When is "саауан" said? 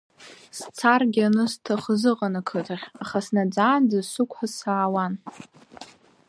4.55-5.13